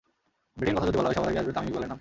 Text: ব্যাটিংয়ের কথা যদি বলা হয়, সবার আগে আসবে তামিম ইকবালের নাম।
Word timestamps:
ব্যাটিংয়ের 0.57 0.77
কথা 0.81 0.87
যদি 0.91 0.97
বলা 0.99 1.09
হয়, 1.09 1.15
সবার 1.17 1.29
আগে 1.31 1.39
আসবে 1.41 1.53
তামিম 1.55 1.67
ইকবালের 1.69 1.81
নাম। 1.83 1.89